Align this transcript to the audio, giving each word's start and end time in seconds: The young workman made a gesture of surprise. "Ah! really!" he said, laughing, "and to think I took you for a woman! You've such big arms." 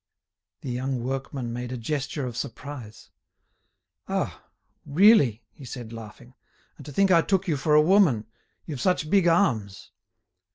The 0.61 0.71
young 0.71 1.03
workman 1.03 1.53
made 1.53 1.71
a 1.71 1.77
gesture 1.77 2.25
of 2.25 2.35
surprise. 2.35 3.11
"Ah! 4.07 4.43
really!" 4.83 5.43
he 5.51 5.63
said, 5.63 5.93
laughing, 5.93 6.33
"and 6.77 6.87
to 6.87 6.91
think 6.91 7.11
I 7.11 7.21
took 7.21 7.47
you 7.47 7.55
for 7.55 7.75
a 7.75 7.81
woman! 7.83 8.25
You've 8.65 8.81
such 8.81 9.11
big 9.11 9.27
arms." 9.27 9.91